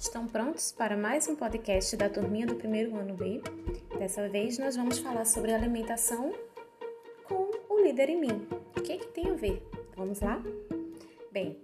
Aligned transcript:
Estão 0.00 0.26
prontos 0.26 0.72
para 0.72 0.96
mais 0.96 1.28
um 1.28 1.36
podcast 1.36 1.94
da 1.94 2.08
turminha 2.08 2.46
do 2.46 2.54
primeiro 2.54 2.96
ano 2.96 3.12
B? 3.14 3.42
Dessa 3.98 4.26
vez 4.30 4.58
nós 4.58 4.74
vamos 4.74 4.98
falar 4.98 5.26
sobre 5.26 5.52
alimentação 5.52 6.32
com 7.28 7.50
o 7.68 7.84
líder 7.84 8.08
em 8.08 8.18
mim. 8.18 8.48
O 8.74 8.80
que, 8.80 8.92
é 8.92 8.96
que 8.96 9.08
tem 9.08 9.28
a 9.28 9.34
ver? 9.34 9.62
Vamos 9.94 10.20
lá? 10.20 10.42
Bem, 11.30 11.58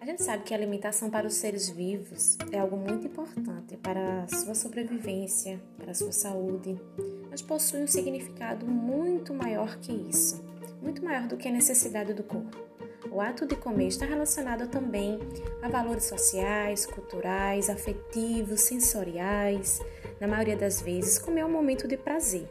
a 0.00 0.06
gente 0.06 0.22
sabe 0.22 0.44
que 0.44 0.54
a 0.54 0.56
alimentação 0.56 1.10
para 1.10 1.26
os 1.26 1.34
seres 1.34 1.68
vivos 1.68 2.38
é 2.52 2.60
algo 2.60 2.76
muito 2.76 3.08
importante 3.08 3.76
para 3.76 4.22
a 4.22 4.28
sua 4.28 4.54
sobrevivência, 4.54 5.60
para 5.76 5.90
a 5.90 5.94
sua 5.94 6.12
saúde, 6.12 6.80
mas 7.28 7.42
possui 7.42 7.82
um 7.82 7.88
significado 7.88 8.64
muito 8.64 9.34
maior 9.34 9.76
que 9.78 9.90
isso, 9.90 10.40
muito 10.80 11.04
maior 11.04 11.26
do 11.26 11.36
que 11.36 11.48
a 11.48 11.52
necessidade 11.52 12.14
do 12.14 12.22
corpo. 12.22 12.71
O 13.12 13.20
ato 13.20 13.44
de 13.44 13.54
comer 13.54 13.88
está 13.88 14.06
relacionado 14.06 14.66
também 14.68 15.18
a 15.60 15.68
valores 15.68 16.04
sociais, 16.04 16.86
culturais, 16.86 17.68
afetivos, 17.68 18.62
sensoriais. 18.62 19.82
Na 20.18 20.26
maioria 20.26 20.56
das 20.56 20.80
vezes, 20.80 21.18
comer 21.18 21.42
é 21.42 21.44
um 21.44 21.52
momento 21.52 21.86
de 21.86 21.98
prazer 21.98 22.50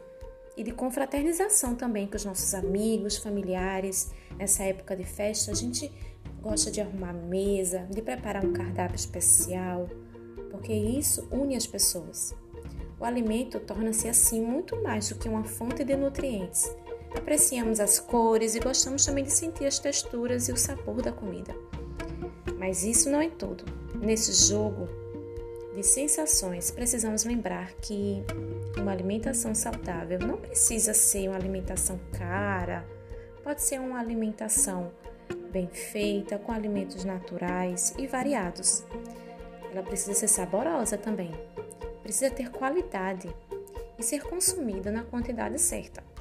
e 0.56 0.62
de 0.62 0.70
confraternização 0.70 1.74
também 1.74 2.06
com 2.06 2.14
os 2.14 2.24
nossos 2.24 2.54
amigos, 2.54 3.16
familiares. 3.16 4.12
Nessa 4.38 4.62
época 4.62 4.94
de 4.94 5.02
festa, 5.02 5.50
a 5.50 5.54
gente 5.54 5.90
gosta 6.40 6.70
de 6.70 6.80
arrumar 6.80 7.10
a 7.10 7.12
mesa, 7.12 7.80
de 7.90 8.00
preparar 8.00 8.44
um 8.44 8.52
cardápio 8.52 8.94
especial, 8.94 9.90
porque 10.48 10.72
isso 10.72 11.26
une 11.32 11.56
as 11.56 11.66
pessoas. 11.66 12.36
O 13.00 13.04
alimento 13.04 13.58
torna-se 13.58 14.08
assim 14.08 14.40
muito 14.40 14.80
mais 14.80 15.08
do 15.08 15.16
que 15.16 15.28
uma 15.28 15.42
fonte 15.42 15.82
de 15.82 15.96
nutrientes 15.96 16.72
Apreciamos 17.16 17.78
as 17.78 18.00
cores 18.00 18.54
e 18.54 18.60
gostamos 18.60 19.04
também 19.04 19.24
de 19.24 19.32
sentir 19.32 19.66
as 19.66 19.78
texturas 19.78 20.48
e 20.48 20.52
o 20.52 20.56
sabor 20.56 21.02
da 21.02 21.12
comida. 21.12 21.54
Mas 22.58 22.84
isso 22.84 23.10
não 23.10 23.20
é 23.20 23.28
tudo. 23.28 23.64
Nesse 23.94 24.32
jogo 24.48 24.88
de 25.74 25.82
sensações, 25.82 26.70
precisamos 26.70 27.24
lembrar 27.24 27.72
que 27.74 28.24
uma 28.78 28.92
alimentação 28.92 29.54
saudável 29.54 30.18
não 30.18 30.38
precisa 30.38 30.94
ser 30.94 31.28
uma 31.28 31.36
alimentação 31.36 32.00
cara, 32.12 32.84
pode 33.44 33.62
ser 33.62 33.78
uma 33.78 33.98
alimentação 33.98 34.90
bem 35.50 35.68
feita, 35.68 36.38
com 36.38 36.50
alimentos 36.50 37.04
naturais 37.04 37.94
e 37.98 38.06
variados. 38.06 38.84
Ela 39.70 39.82
precisa 39.82 40.14
ser 40.14 40.28
saborosa 40.28 40.96
também, 40.96 41.30
precisa 42.02 42.30
ter 42.30 42.50
qualidade 42.50 43.34
e 43.98 44.02
ser 44.02 44.22
consumida 44.22 44.90
na 44.90 45.04
quantidade 45.04 45.60
certa 45.60 46.11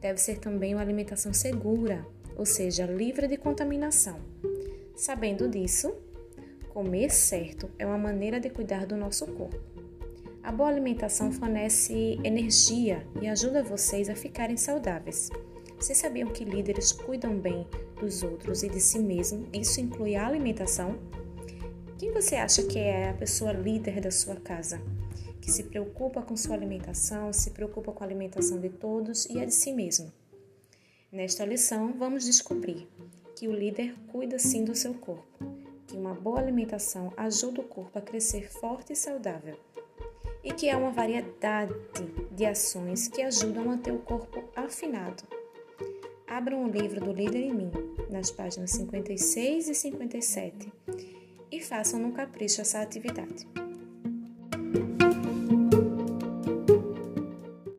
deve 0.00 0.20
ser 0.20 0.38
também 0.38 0.74
uma 0.74 0.82
alimentação 0.82 1.32
segura, 1.32 2.06
ou 2.36 2.46
seja, 2.46 2.86
livre 2.86 3.28
de 3.28 3.36
contaminação. 3.36 4.18
Sabendo 4.96 5.48
disso, 5.48 5.94
comer 6.70 7.10
certo 7.10 7.70
é 7.78 7.86
uma 7.86 7.98
maneira 7.98 8.40
de 8.40 8.50
cuidar 8.50 8.86
do 8.86 8.96
nosso 8.96 9.26
corpo. 9.26 9.58
A 10.42 10.50
boa 10.50 10.70
alimentação 10.70 11.30
fornece 11.30 12.18
energia 12.24 13.06
e 13.20 13.28
ajuda 13.28 13.62
vocês 13.62 14.08
a 14.08 14.14
ficarem 14.14 14.56
saudáveis. 14.56 15.28
Vocês 15.78 15.98
sabiam 15.98 16.28
que 16.28 16.44
líderes 16.44 16.92
cuidam 16.92 17.38
bem 17.38 17.66
dos 17.98 18.22
outros 18.22 18.62
e 18.62 18.68
de 18.68 18.80
si 18.80 18.98
mesmo? 18.98 19.46
Isso 19.52 19.80
inclui 19.80 20.16
a 20.16 20.26
alimentação? 20.26 20.98
Quem 21.98 22.10
você 22.10 22.36
acha 22.36 22.62
que 22.62 22.78
é 22.78 23.10
a 23.10 23.14
pessoa 23.14 23.52
líder 23.52 24.00
da 24.00 24.10
sua 24.10 24.36
casa? 24.36 24.80
Que 25.40 25.50
se 25.50 25.64
preocupa 25.64 26.22
com 26.22 26.36
sua 26.36 26.54
alimentação, 26.54 27.32
se 27.32 27.50
preocupa 27.50 27.92
com 27.92 28.04
a 28.04 28.06
alimentação 28.06 28.60
de 28.60 28.68
todos 28.68 29.26
e 29.26 29.40
a 29.40 29.44
de 29.44 29.54
si 29.54 29.72
mesmo. 29.72 30.12
Nesta 31.10 31.44
lição, 31.44 31.92
vamos 31.92 32.24
descobrir 32.24 32.88
que 33.34 33.48
o 33.48 33.52
líder 33.52 33.94
cuida 34.12 34.38
sim 34.38 34.64
do 34.64 34.74
seu 34.74 34.94
corpo, 34.94 35.26
que 35.86 35.96
uma 35.96 36.14
boa 36.14 36.38
alimentação 36.38 37.12
ajuda 37.16 37.62
o 37.62 37.64
corpo 37.64 37.98
a 37.98 38.02
crescer 38.02 38.50
forte 38.50 38.92
e 38.92 38.96
saudável, 38.96 39.58
e 40.44 40.52
que 40.52 40.70
há 40.70 40.78
uma 40.78 40.90
variedade 40.90 41.74
de 42.30 42.46
ações 42.46 43.08
que 43.08 43.22
ajudam 43.22 43.62
a 43.62 43.66
manter 43.66 43.92
o 43.92 43.98
corpo 43.98 44.44
afinado. 44.54 45.24
Abram 46.26 46.64
o 46.64 46.70
livro 46.70 47.00
do 47.00 47.12
Líder 47.12 47.40
em 47.40 47.54
Mim, 47.54 47.72
nas 48.08 48.30
páginas 48.30 48.70
56 48.70 49.68
e 49.68 49.74
57, 49.74 50.72
e 51.50 51.60
façam 51.60 51.98
no 51.98 52.12
capricho 52.12 52.60
essa 52.60 52.80
atividade. 52.80 53.48